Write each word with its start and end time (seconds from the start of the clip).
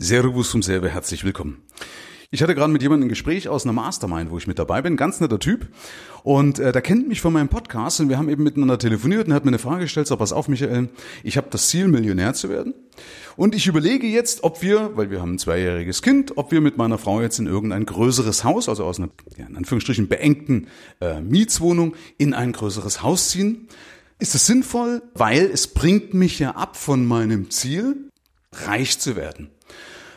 Servus 0.00 0.50
vom 0.50 0.62
Serve, 0.62 0.88
herzlich 0.88 1.24
willkommen. 1.24 1.60
Ich 2.30 2.40
hatte 2.40 2.54
gerade 2.54 2.72
mit 2.72 2.82
jemandem 2.82 3.06
ein 3.06 3.08
Gespräch 3.08 3.48
aus 3.48 3.64
einer 3.64 3.72
Mastermind, 3.72 4.30
wo 4.30 4.38
ich 4.38 4.46
mit 4.46 4.60
dabei 4.60 4.80
bin, 4.80 4.96
ganz 4.96 5.18
netter 5.18 5.40
Typ. 5.40 5.66
Und 6.22 6.60
äh, 6.60 6.70
der 6.70 6.82
kennt 6.82 7.08
mich 7.08 7.20
von 7.20 7.32
meinem 7.32 7.48
Podcast 7.48 8.00
und 8.00 8.08
wir 8.08 8.16
haben 8.16 8.28
eben 8.28 8.44
miteinander 8.44 8.78
telefoniert 8.78 9.24
und 9.24 9.32
er 9.32 9.34
hat 9.34 9.44
mir 9.44 9.50
eine 9.50 9.58
Frage 9.58 9.82
gestellt, 9.82 10.06
so 10.06 10.16
pass 10.16 10.32
auf 10.32 10.46
Michael, 10.46 10.90
ich 11.24 11.36
habe 11.36 11.48
das 11.50 11.68
Ziel, 11.68 11.88
Millionär 11.88 12.32
zu 12.34 12.48
werden. 12.48 12.74
Und 13.36 13.56
ich 13.56 13.66
überlege 13.66 14.06
jetzt, 14.06 14.44
ob 14.44 14.62
wir, 14.62 14.96
weil 14.96 15.10
wir 15.10 15.20
haben 15.20 15.34
ein 15.34 15.38
zweijähriges 15.38 16.00
Kind, 16.00 16.36
ob 16.36 16.52
wir 16.52 16.60
mit 16.60 16.76
meiner 16.76 16.98
Frau 16.98 17.20
jetzt 17.20 17.40
in 17.40 17.46
irgendein 17.46 17.84
größeres 17.84 18.44
Haus, 18.44 18.68
also 18.68 18.84
aus 18.84 18.98
einer, 18.98 19.08
ja, 19.36 19.46
in 19.46 19.56
Anführungsstrichen, 19.56 20.06
beengten 20.06 20.68
äh, 21.00 21.20
Mietswohnung, 21.20 21.96
in 22.18 22.34
ein 22.34 22.52
größeres 22.52 23.02
Haus 23.02 23.30
ziehen. 23.30 23.66
Ist 24.20 24.34
das 24.34 24.46
sinnvoll? 24.46 25.02
Weil 25.14 25.50
es 25.52 25.66
bringt 25.66 26.14
mich 26.14 26.38
ja 26.38 26.52
ab 26.52 26.76
von 26.76 27.04
meinem 27.04 27.50
Ziel, 27.50 28.10
reich 28.52 29.00
zu 29.00 29.16
werden. 29.16 29.50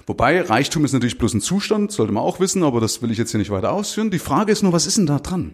Wobei 0.08 0.42
Reichtum 0.42 0.86
ist 0.86 0.94
natürlich 0.94 1.18
bloß 1.18 1.34
ein 1.36 1.42
Zustand, 1.42 1.92
sollte 1.92 2.14
man 2.14 2.24
auch 2.24 2.40
wissen, 2.40 2.64
aber 2.64 2.80
das 2.80 3.02
will 3.02 3.12
ich 3.12 3.18
jetzt 3.18 3.32
hier 3.32 3.40
nicht 3.40 3.52
weiter 3.52 3.72
ausführen. 3.72 4.12
Die 4.12 4.20
Frage 4.20 4.52
ist 4.52 4.64
nur, 4.64 4.74
was 4.74 4.88
ist 4.88 4.98
denn 4.98 5.06
da 5.06 5.20
dran? 5.20 5.54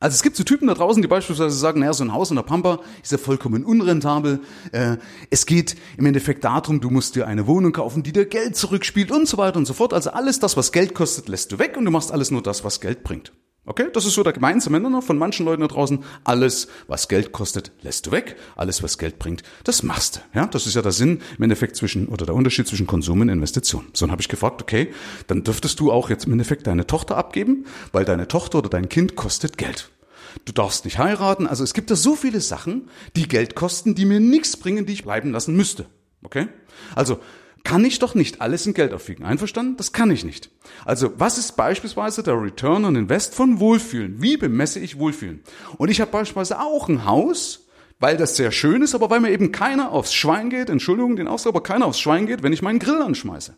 Also 0.00 0.14
es 0.14 0.22
gibt 0.22 0.36
so 0.36 0.44
Typen 0.44 0.66
da 0.68 0.74
draußen, 0.74 1.00
die 1.00 1.08
beispielsweise 1.08 1.56
sagen, 1.56 1.80
naja, 1.80 1.92
so 1.92 2.04
ein 2.04 2.12
Haus 2.12 2.30
in 2.30 2.36
der 2.36 2.42
Pampa 2.42 2.80
ist 3.02 3.12
ja 3.12 3.18
vollkommen 3.18 3.64
unrentabel. 3.64 4.40
Äh, 4.72 4.96
es 5.30 5.46
geht 5.46 5.76
im 5.96 6.06
Endeffekt 6.06 6.44
darum, 6.44 6.80
du 6.80 6.90
musst 6.90 7.16
dir 7.16 7.26
eine 7.26 7.46
Wohnung 7.46 7.72
kaufen, 7.72 8.02
die 8.02 8.12
dir 8.12 8.26
Geld 8.26 8.56
zurückspielt 8.56 9.10
und 9.10 9.26
so 9.26 9.38
weiter 9.38 9.56
und 9.56 9.66
so 9.66 9.72
fort. 9.72 9.94
Also 9.94 10.10
alles 10.10 10.40
das, 10.40 10.56
was 10.56 10.72
Geld 10.72 10.94
kostet, 10.94 11.28
lässt 11.28 11.52
du 11.52 11.58
weg 11.58 11.76
und 11.76 11.84
du 11.84 11.90
machst 11.90 12.12
alles 12.12 12.30
nur 12.30 12.42
das, 12.42 12.64
was 12.64 12.80
Geld 12.80 13.04
bringt. 13.04 13.32
Okay, 13.66 13.88
das 13.92 14.04
ist 14.04 14.12
so 14.12 14.22
der 14.22 14.34
gemeinsame 14.34 14.78
Nenner 14.78 15.00
von 15.00 15.16
manchen 15.16 15.46
Leuten 15.46 15.62
da 15.62 15.68
draußen. 15.68 16.04
Alles, 16.24 16.68
was 16.86 17.08
Geld 17.08 17.32
kostet, 17.32 17.72
lässt 17.80 18.06
du 18.06 18.10
weg. 18.12 18.36
Alles, 18.56 18.82
was 18.82 18.98
Geld 18.98 19.18
bringt, 19.18 19.42
das 19.64 19.82
machst 19.82 20.16
du. 20.16 20.38
Ja, 20.38 20.46
das 20.46 20.66
ist 20.66 20.74
ja 20.74 20.82
der 20.82 20.92
Sinn 20.92 21.22
im 21.38 21.44
Endeffekt 21.44 21.76
zwischen 21.76 22.08
oder 22.08 22.26
der 22.26 22.34
Unterschied 22.34 22.68
zwischen 22.68 22.86
Konsum 22.86 23.22
und 23.22 23.30
Investition. 23.30 23.86
So, 23.94 24.04
dann 24.04 24.12
habe 24.12 24.20
ich 24.20 24.28
gefragt, 24.28 24.60
okay, 24.60 24.92
dann 25.28 25.44
dürftest 25.44 25.80
du 25.80 25.90
auch 25.90 26.10
jetzt 26.10 26.26
im 26.26 26.32
Endeffekt 26.32 26.66
deine 26.66 26.86
Tochter 26.86 27.16
abgeben, 27.16 27.64
weil 27.92 28.04
deine 28.04 28.28
Tochter 28.28 28.58
oder 28.58 28.68
dein 28.68 28.90
Kind 28.90 29.16
kostet 29.16 29.56
Geld. 29.56 29.90
Du 30.44 30.52
darfst 30.52 30.84
nicht 30.84 30.98
heiraten. 30.98 31.46
Also 31.46 31.64
es 31.64 31.72
gibt 31.72 31.90
da 31.90 31.96
so 31.96 32.16
viele 32.16 32.40
Sachen, 32.40 32.90
die 33.16 33.28
Geld 33.28 33.54
kosten, 33.54 33.94
die 33.94 34.04
mir 34.04 34.20
nichts 34.20 34.58
bringen, 34.58 34.84
die 34.84 34.92
ich 34.92 35.04
bleiben 35.04 35.30
lassen 35.30 35.56
müsste. 35.56 35.86
Okay? 36.22 36.48
Also 36.94 37.18
kann 37.64 37.84
ich 37.84 37.98
doch 37.98 38.14
nicht 38.14 38.40
alles 38.40 38.66
in 38.66 38.74
Geld 38.74 38.92
aufwiegen. 38.92 39.24
Einverstanden? 39.24 39.76
Das 39.76 39.92
kann 39.92 40.10
ich 40.10 40.24
nicht. 40.24 40.50
Also 40.84 41.12
was 41.16 41.38
ist 41.38 41.56
beispielsweise 41.56 42.22
der 42.22 42.40
Return 42.40 42.84
on 42.84 42.94
Invest 42.94 43.34
von 43.34 43.58
Wohlfühlen? 43.58 44.22
Wie 44.22 44.36
bemesse 44.36 44.80
ich 44.80 44.98
Wohlfühlen? 44.98 45.40
Und 45.78 45.90
ich 45.90 46.00
habe 46.00 46.10
beispielsweise 46.10 46.60
auch 46.60 46.88
ein 46.88 47.06
Haus, 47.06 47.66
weil 47.98 48.18
das 48.18 48.36
sehr 48.36 48.52
schön 48.52 48.82
ist, 48.82 48.94
aber 48.94 49.08
weil 49.08 49.20
mir 49.20 49.30
eben 49.30 49.50
keiner 49.50 49.92
aufs 49.92 50.12
Schwein 50.12 50.50
geht, 50.50 50.68
Entschuldigung, 50.68 51.16
den 51.16 51.26
Ausdruck, 51.26 51.54
aber 51.54 51.62
keiner 51.62 51.86
aufs 51.86 52.00
Schwein 52.00 52.26
geht, 52.26 52.42
wenn 52.42 52.52
ich 52.52 52.62
meinen 52.62 52.78
Grill 52.78 53.00
anschmeiße. 53.00 53.56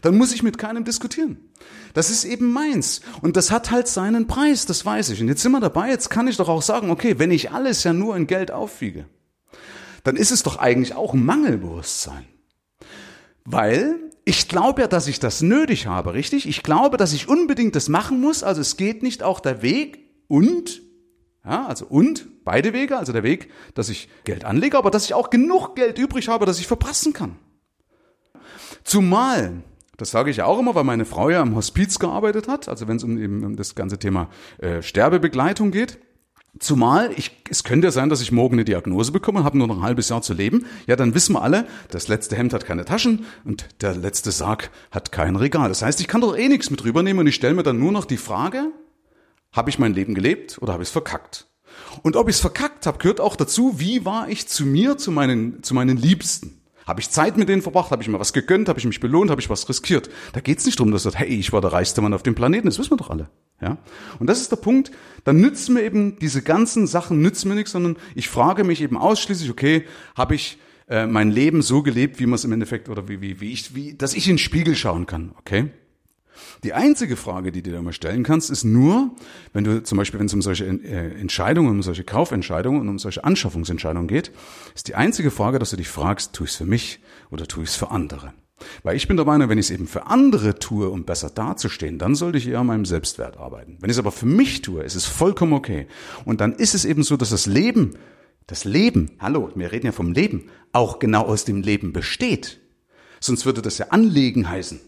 Dann 0.00 0.16
muss 0.16 0.32
ich 0.32 0.42
mit 0.42 0.56
keinem 0.56 0.84
diskutieren. 0.84 1.50
Das 1.92 2.10
ist 2.10 2.24
eben 2.24 2.50
meins. 2.50 3.02
Und 3.20 3.36
das 3.36 3.50
hat 3.50 3.70
halt 3.70 3.88
seinen 3.88 4.26
Preis, 4.26 4.64
das 4.64 4.86
weiß 4.86 5.10
ich. 5.10 5.20
Und 5.20 5.28
jetzt 5.28 5.42
sind 5.42 5.52
wir 5.52 5.60
dabei, 5.60 5.90
jetzt 5.90 6.08
kann 6.08 6.28
ich 6.28 6.38
doch 6.38 6.48
auch 6.48 6.62
sagen, 6.62 6.90
okay, 6.90 7.18
wenn 7.18 7.30
ich 7.30 7.50
alles 7.50 7.84
ja 7.84 7.92
nur 7.92 8.16
in 8.16 8.26
Geld 8.26 8.50
aufwiege, 8.50 9.04
dann 10.02 10.16
ist 10.16 10.30
es 10.30 10.42
doch 10.42 10.56
eigentlich 10.56 10.94
auch 10.94 11.12
ein 11.12 11.24
Mangelbewusstsein. 11.24 12.24
Weil 13.44 13.98
ich 14.24 14.48
glaube 14.48 14.82
ja, 14.82 14.88
dass 14.88 15.06
ich 15.06 15.20
das 15.20 15.42
nötig 15.42 15.86
habe, 15.86 16.14
richtig? 16.14 16.48
Ich 16.48 16.62
glaube, 16.62 16.96
dass 16.96 17.12
ich 17.12 17.28
unbedingt 17.28 17.76
das 17.76 17.88
machen 17.88 18.20
muss. 18.20 18.42
Also 18.42 18.60
es 18.60 18.76
geht 18.76 19.02
nicht 19.02 19.22
auch 19.22 19.40
der 19.40 19.60
Weg 19.62 19.98
und, 20.28 20.80
ja, 21.44 21.66
also 21.66 21.86
und, 21.86 22.26
beide 22.44 22.72
Wege, 22.72 22.96
also 22.96 23.12
der 23.12 23.22
Weg, 23.22 23.50
dass 23.74 23.90
ich 23.90 24.08
Geld 24.24 24.44
anlege, 24.44 24.78
aber 24.78 24.90
dass 24.90 25.04
ich 25.04 25.14
auch 25.14 25.30
genug 25.30 25.76
Geld 25.76 25.98
übrig 25.98 26.28
habe, 26.28 26.46
dass 26.46 26.58
ich 26.58 26.66
verpassen 26.66 27.12
kann. 27.12 27.36
Zumal, 28.82 29.62
das 29.96 30.10
sage 30.10 30.30
ich 30.30 30.38
ja 30.38 30.46
auch 30.46 30.58
immer, 30.58 30.74
weil 30.74 30.84
meine 30.84 31.04
Frau 31.04 31.28
ja 31.28 31.42
im 31.42 31.54
Hospiz 31.54 31.98
gearbeitet 31.98 32.48
hat, 32.48 32.68
also 32.68 32.88
wenn 32.88 32.96
es 32.96 33.04
um, 33.04 33.18
eben 33.18 33.44
um 33.44 33.56
das 33.56 33.74
ganze 33.74 33.98
Thema 33.98 34.30
äh, 34.58 34.82
Sterbebegleitung 34.82 35.70
geht. 35.70 35.98
Zumal 36.60 37.10
ich, 37.16 37.32
es 37.50 37.64
könnte 37.64 37.88
ja 37.88 37.90
sein, 37.90 38.08
dass 38.08 38.20
ich 38.20 38.30
morgen 38.30 38.54
eine 38.54 38.64
Diagnose 38.64 39.10
bekomme 39.10 39.40
und 39.40 39.44
habe 39.44 39.58
nur 39.58 39.66
noch 39.66 39.78
ein 39.78 39.82
halbes 39.82 40.08
Jahr 40.08 40.22
zu 40.22 40.34
leben. 40.34 40.66
Ja, 40.86 40.94
dann 40.94 41.14
wissen 41.14 41.34
wir 41.34 41.42
alle, 41.42 41.66
das 41.90 42.06
letzte 42.06 42.36
Hemd 42.36 42.52
hat 42.52 42.64
keine 42.64 42.84
Taschen 42.84 43.26
und 43.44 43.66
der 43.80 43.96
letzte 43.96 44.30
Sarg 44.30 44.70
hat 44.92 45.10
kein 45.10 45.34
Regal. 45.34 45.68
Das 45.68 45.82
heißt, 45.82 46.00
ich 46.00 46.06
kann 46.06 46.20
doch 46.20 46.36
eh 46.36 46.48
nichts 46.48 46.70
mit 46.70 46.84
rübernehmen 46.84 47.20
und 47.20 47.26
ich 47.26 47.34
stelle 47.34 47.54
mir 47.54 47.64
dann 47.64 47.78
nur 47.78 47.90
noch 47.90 48.04
die 48.04 48.16
Frage, 48.16 48.70
habe 49.52 49.70
ich 49.70 49.78
mein 49.78 49.94
Leben 49.94 50.14
gelebt 50.14 50.58
oder 50.60 50.72
habe 50.72 50.82
ich 50.82 50.88
es 50.88 50.92
verkackt? 50.92 51.48
Und 52.02 52.16
ob 52.16 52.28
ich 52.28 52.36
es 52.36 52.40
verkackt 52.40 52.86
habe, 52.86 52.98
gehört 52.98 53.20
auch 53.20 53.34
dazu, 53.34 53.80
wie 53.80 54.04
war 54.04 54.28
ich 54.28 54.46
zu 54.46 54.64
mir, 54.64 54.96
zu 54.96 55.10
meinen, 55.10 55.62
zu 55.62 55.74
meinen 55.74 55.96
Liebsten? 55.96 56.60
Habe 56.86 57.00
ich 57.00 57.10
Zeit 57.10 57.36
mit 57.36 57.48
denen 57.48 57.62
verbracht? 57.62 57.90
Habe 57.90 58.02
ich 58.02 58.08
mir 58.08 58.20
was 58.20 58.32
gegönnt? 58.32 58.68
Habe 58.68 58.78
ich 58.78 58.84
mich 58.84 59.00
belohnt? 59.00 59.30
Habe 59.30 59.40
ich 59.40 59.48
was 59.48 59.68
riskiert? 59.68 60.10
Da 60.34 60.40
geht's 60.40 60.66
nicht 60.66 60.78
darum, 60.78 60.92
dass 60.92 61.04
sagt, 61.04 61.18
hey, 61.18 61.28
ich 61.28 61.52
war 61.52 61.60
der 61.60 61.72
reichste 61.72 62.02
Mann 62.02 62.12
auf 62.12 62.22
dem 62.22 62.34
Planeten. 62.34 62.66
Das 62.66 62.78
wissen 62.78 62.92
wir 62.92 62.96
doch 62.98 63.10
alle. 63.10 63.30
Ja? 63.60 63.78
Und 64.18 64.28
das 64.28 64.40
ist 64.40 64.50
der 64.50 64.56
Punkt. 64.56 64.90
Dann 65.24 65.40
nützen 65.40 65.74
mir 65.74 65.82
eben 65.82 66.18
diese 66.18 66.42
ganzen 66.42 66.86
Sachen 66.86 67.22
nützen 67.22 67.48
mir 67.48 67.54
nichts, 67.54 67.72
sondern 67.72 67.96
ich 68.14 68.28
frage 68.28 68.64
mich 68.64 68.80
eben 68.80 68.96
ausschließlich, 68.96 69.50
okay, 69.50 69.84
habe 70.14 70.34
ich 70.34 70.58
äh, 70.88 71.06
mein 71.06 71.30
Leben 71.30 71.62
so 71.62 71.82
gelebt, 71.82 72.20
wie 72.20 72.26
man 72.26 72.34
es 72.34 72.44
im 72.44 72.52
Endeffekt 72.52 72.88
oder 72.88 73.08
wie, 73.08 73.20
wie, 73.20 73.40
wie 73.40 73.52
ich, 73.52 73.74
wie, 73.74 73.94
dass 73.94 74.14
ich 74.14 74.26
in 74.26 74.34
den 74.34 74.38
Spiegel 74.38 74.76
schauen 74.76 75.06
kann, 75.06 75.32
okay? 75.38 75.70
Die 76.62 76.72
einzige 76.72 77.16
Frage, 77.16 77.52
die 77.52 77.62
du 77.62 77.70
dir 77.70 77.78
immer 77.78 77.92
stellen 77.92 78.22
kannst, 78.22 78.50
ist 78.50 78.64
nur, 78.64 79.14
wenn 79.52 79.64
du 79.64 79.82
zum 79.82 79.98
Beispiel, 79.98 80.18
wenn 80.18 80.26
es 80.26 80.34
um 80.34 80.42
solche 80.42 80.64
äh, 80.64 81.20
Entscheidungen, 81.20 81.70
um 81.70 81.82
solche 81.82 82.04
Kaufentscheidungen 82.04 82.80
und 82.80 82.88
um 82.88 82.98
solche 82.98 83.24
Anschaffungsentscheidungen 83.24 84.08
geht, 84.08 84.32
ist 84.74 84.88
die 84.88 84.94
einzige 84.94 85.30
Frage, 85.30 85.58
dass 85.58 85.70
du 85.70 85.76
dich 85.76 85.88
fragst, 85.88 86.32
tue 86.32 86.46
ich 86.46 86.52
es 86.52 86.56
für 86.56 86.66
mich 86.66 87.00
oder 87.30 87.46
tue 87.46 87.64
ich 87.64 87.70
es 87.70 87.76
für 87.76 87.90
andere? 87.90 88.34
Weil 88.82 88.96
ich 88.96 89.08
bin 89.08 89.16
der 89.16 89.26
Meinung, 89.26 89.48
wenn 89.48 89.58
ich 89.58 89.66
es 89.66 89.70
eben 89.70 89.86
für 89.86 90.06
andere 90.06 90.58
tue, 90.58 90.88
um 90.88 91.04
besser 91.04 91.30
dazustehen, 91.30 91.98
dann 91.98 92.14
sollte 92.14 92.38
ich 92.38 92.48
eher 92.48 92.60
an 92.60 92.66
meinem 92.66 92.84
Selbstwert 92.84 93.36
arbeiten. 93.36 93.78
Wenn 93.80 93.90
ich 93.90 93.96
es 93.96 94.00
aber 94.00 94.12
für 94.12 94.26
mich 94.26 94.62
tue, 94.62 94.82
ist 94.82 94.94
es 94.94 95.06
vollkommen 95.06 95.52
okay. 95.52 95.86
Und 96.24 96.40
dann 96.40 96.52
ist 96.52 96.74
es 96.74 96.84
eben 96.84 97.02
so, 97.02 97.16
dass 97.16 97.30
das 97.30 97.46
Leben, 97.46 97.96
das 98.46 98.64
Leben, 98.64 99.12
hallo, 99.20 99.50
wir 99.54 99.72
reden 99.72 99.86
ja 99.86 99.92
vom 99.92 100.12
Leben, 100.12 100.50
auch 100.72 100.98
genau 100.98 101.22
aus 101.22 101.44
dem 101.44 101.62
Leben 101.62 101.92
besteht. 101.92 102.60
Sonst 103.20 103.46
würde 103.46 103.62
das 103.62 103.78
ja 103.78 103.86
Anlegen 103.88 104.48
heißen. 104.48 104.80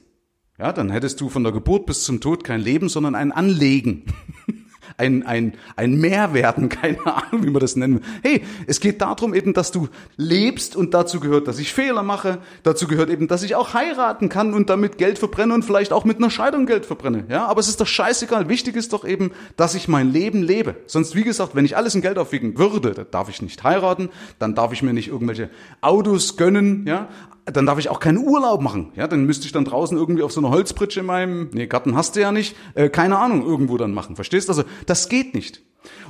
Ja, 0.59 0.73
dann 0.73 0.91
hättest 0.91 1.21
du 1.21 1.29
von 1.29 1.43
der 1.43 1.53
Geburt 1.53 1.87
bis 1.87 2.05
zum 2.05 2.21
Tod 2.21 2.45
kein 2.45 2.61
Leben, 2.61 2.89
sondern 2.89 3.15
ein 3.15 3.33
Anlegen. 3.33 4.05
ein, 4.99 5.25
ein, 5.25 5.55
ein 5.77 5.97
Mehrwerden, 5.97 6.69
keine 6.69 7.05
Ahnung, 7.07 7.45
wie 7.45 7.51
man 7.51 7.61
das 7.61 7.77
nennen 7.77 7.97
will. 7.97 8.03
Hey, 8.23 8.43
es 8.67 8.81
geht 8.81 9.01
darum 9.01 9.35
eben, 9.35 9.53
dass 9.53 9.73
du 9.73 9.89
lebst 10.17 10.77
und 10.77 10.95
dazu 10.95 11.21
gehört, 11.21 11.49
dass 11.49 11.59
ich 11.59 11.73
Fehler 11.73 12.03
mache. 12.03 12.39
Dazu 12.63 12.87
gehört 12.87 13.11
eben, 13.11 13.29
dass 13.29 13.43
ich 13.43 13.55
auch 13.55 13.75
heiraten 13.75 14.29
kann 14.29 14.55
und 14.55 14.71
damit 14.71 14.99
Geld 14.99 15.19
verbrenne 15.19 15.55
und 15.55 15.65
vielleicht 15.65 15.93
auch 15.93 16.05
mit 16.05 16.19
einer 16.19 16.31
Scheidung 16.31 16.67
Geld 16.67 16.87
verbrenne. 16.87 17.25
Ja, 17.29 17.47
aber 17.47 17.61
es 17.61 17.69
ist 17.69 17.81
doch 17.81 17.87
scheißegal. 17.87 18.49
Wichtig 18.49 18.77
ist 18.77 18.93
doch 18.93 19.05
eben, 19.05 19.33
dass 19.57 19.75
ich 19.75 19.89
mein 19.89 20.13
Leben 20.13 20.43
lebe. 20.43 20.77
Sonst, 20.87 21.15
wie 21.15 21.25
gesagt, 21.25 21.55
wenn 21.55 21.65
ich 21.65 21.77
alles 21.77 21.95
in 21.95 22.03
Geld 22.03 22.19
aufwiegen 22.19 22.59
würde, 22.59 22.95
dann 22.95 23.07
darf 23.11 23.29
ich 23.29 23.43
nicht 23.43 23.63
heiraten, 23.65 24.09
dann 24.39 24.55
darf 24.55 24.73
ich 24.73 24.83
mir 24.83 24.93
nicht 24.93 25.09
irgendwelche 25.09 25.51
Autos 25.81 26.37
gönnen, 26.37 26.87
ja 26.87 27.09
dann 27.47 27.65
darf 27.65 27.79
ich 27.79 27.89
auch 27.89 28.01
keinen 28.01 28.19
Urlaub 28.19 28.61
machen. 28.61 28.93
Ja, 28.97 29.07
dann 29.07 29.25
müsste 29.25 29.47
ich 29.47 29.53
dann 29.53 29.65
draußen 29.65 29.97
irgendwie 29.97 30.23
auf 30.23 30.33
so 30.33 30.41
einer 30.41 30.51
Holzpritsche 30.51 31.01
in 31.01 31.07
meinem, 31.07 31.51
nee, 31.53 31.67
Garten 31.67 31.97
hast 31.97 32.17
du 32.17 32.21
ja 32.21 32.33
nicht, 32.33 32.57
äh, 32.75 32.89
keine 32.89 33.19
Ahnung, 33.19 33.47
irgendwo 33.47 33.77
dann 33.77 33.95
machen. 33.95 34.17
Verstehst? 34.17 34.49
Also, 34.49 34.65
das 34.87 35.09
geht 35.09 35.35
nicht. 35.35 35.63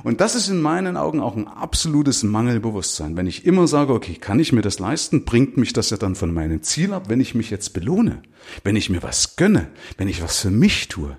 Und 0.03 0.21
das 0.21 0.33
ist 0.33 0.49
in 0.49 0.61
meinen 0.61 0.97
Augen 0.97 1.19
auch 1.19 1.35
ein 1.35 1.47
absolutes 1.47 2.23
Mangelbewusstsein. 2.23 3.15
Wenn 3.15 3.27
ich 3.27 3.45
immer 3.45 3.67
sage, 3.67 3.93
okay, 3.93 4.15
kann 4.15 4.39
ich 4.39 4.51
mir 4.51 4.63
das 4.63 4.79
leisten, 4.79 5.25
bringt 5.25 5.57
mich 5.57 5.73
das 5.73 5.91
ja 5.91 5.97
dann 5.97 6.15
von 6.15 6.33
meinem 6.33 6.63
Ziel 6.63 6.93
ab, 6.93 7.09
wenn 7.09 7.21
ich 7.21 7.35
mich 7.35 7.51
jetzt 7.51 7.73
belohne, 7.73 8.23
wenn 8.63 8.75
ich 8.75 8.89
mir 8.89 9.03
was 9.03 9.35
gönne, 9.35 9.69
wenn 9.97 10.07
ich 10.07 10.23
was 10.23 10.39
für 10.39 10.49
mich 10.49 10.87
tue. 10.87 11.17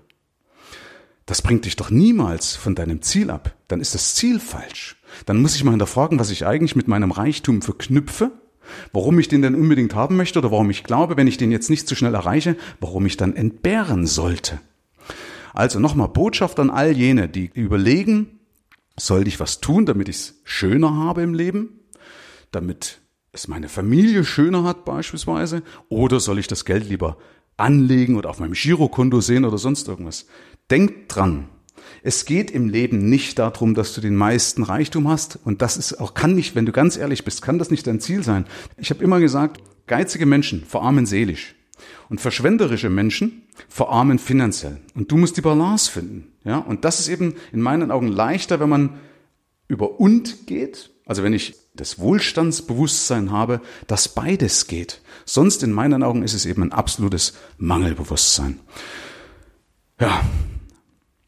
Das 1.26 1.42
bringt 1.42 1.66
dich 1.66 1.76
doch 1.76 1.90
niemals 1.90 2.56
von 2.56 2.74
deinem 2.74 3.02
Ziel 3.02 3.30
ab. 3.30 3.54
Dann 3.68 3.80
ist 3.80 3.94
das 3.94 4.14
Ziel 4.14 4.40
falsch. 4.40 4.96
Dann 5.26 5.40
muss 5.40 5.54
ich 5.54 5.62
mal 5.62 5.72
hinterfragen, 5.72 6.18
was 6.18 6.30
ich 6.30 6.46
eigentlich 6.46 6.74
mit 6.74 6.88
meinem 6.88 7.10
Reichtum 7.10 7.62
verknüpfe 7.62 8.32
Warum 8.92 9.18
ich 9.18 9.28
den 9.28 9.42
denn 9.42 9.54
unbedingt 9.54 9.94
haben 9.94 10.16
möchte 10.16 10.38
oder 10.38 10.50
warum 10.50 10.70
ich 10.70 10.84
glaube, 10.84 11.16
wenn 11.16 11.26
ich 11.26 11.36
den 11.36 11.50
jetzt 11.50 11.70
nicht 11.70 11.88
zu 11.88 11.94
schnell 11.94 12.14
erreiche, 12.14 12.56
warum 12.80 13.06
ich 13.06 13.16
dann 13.16 13.36
entbehren 13.36 14.06
sollte. 14.06 14.60
Also 15.54 15.80
nochmal 15.80 16.08
Botschaft 16.08 16.60
an 16.60 16.70
all 16.70 16.92
jene, 16.92 17.28
die 17.28 17.50
überlegen, 17.54 18.38
soll 18.96 19.26
ich 19.26 19.40
was 19.40 19.60
tun, 19.60 19.86
damit 19.86 20.08
ich 20.08 20.16
es 20.16 20.40
schöner 20.44 20.94
habe 20.94 21.22
im 21.22 21.34
Leben, 21.34 21.80
damit 22.50 23.00
es 23.32 23.48
meine 23.48 23.68
Familie 23.68 24.24
schöner 24.24 24.64
hat 24.64 24.84
beispielsweise, 24.84 25.62
oder 25.88 26.20
soll 26.20 26.38
ich 26.38 26.46
das 26.46 26.64
Geld 26.64 26.88
lieber 26.88 27.16
anlegen 27.56 28.16
oder 28.16 28.30
auf 28.30 28.40
meinem 28.40 28.52
Girokonto 28.52 29.20
sehen 29.20 29.44
oder 29.44 29.58
sonst 29.58 29.88
irgendwas. 29.88 30.26
Denkt 30.70 31.14
dran, 31.14 31.48
es 32.02 32.24
geht 32.24 32.50
im 32.50 32.68
Leben 32.68 33.08
nicht 33.08 33.38
darum, 33.38 33.74
dass 33.74 33.94
du 33.94 34.00
den 34.00 34.16
meisten 34.16 34.62
Reichtum 34.62 35.08
hast. 35.08 35.38
Und 35.44 35.62
das 35.62 35.76
ist 35.76 36.00
auch, 36.00 36.14
kann 36.14 36.34
nicht, 36.34 36.54
wenn 36.54 36.66
du 36.66 36.72
ganz 36.72 36.96
ehrlich 36.96 37.24
bist, 37.24 37.42
kann 37.42 37.58
das 37.58 37.70
nicht 37.70 37.86
dein 37.86 38.00
Ziel 38.00 38.22
sein. 38.22 38.46
Ich 38.76 38.90
habe 38.90 39.02
immer 39.02 39.20
gesagt, 39.20 39.60
geizige 39.86 40.26
Menschen 40.26 40.64
verarmen 40.64 41.06
seelisch. 41.06 41.54
Und 42.08 42.20
verschwenderische 42.20 42.90
Menschen 42.90 43.42
verarmen 43.68 44.18
finanziell. 44.18 44.78
Und 44.94 45.10
du 45.10 45.16
musst 45.16 45.36
die 45.36 45.42
Balance 45.42 45.90
finden. 45.90 46.32
Ja? 46.44 46.58
Und 46.58 46.84
das 46.84 47.00
ist 47.00 47.08
eben 47.08 47.34
in 47.52 47.60
meinen 47.60 47.90
Augen 47.90 48.08
leichter, 48.08 48.60
wenn 48.60 48.68
man 48.68 48.98
über 49.68 50.00
und 50.00 50.46
geht. 50.46 50.90
Also 51.06 51.22
wenn 51.22 51.32
ich 51.32 51.54
das 51.74 51.98
Wohlstandsbewusstsein 51.98 53.30
habe, 53.30 53.60
dass 53.86 54.08
beides 54.08 54.66
geht. 54.66 55.00
Sonst 55.24 55.62
in 55.62 55.72
meinen 55.72 56.02
Augen 56.02 56.22
ist 56.22 56.34
es 56.34 56.46
eben 56.46 56.62
ein 56.62 56.72
absolutes 56.72 57.34
Mangelbewusstsein. 57.56 58.60
Ja, 60.00 60.22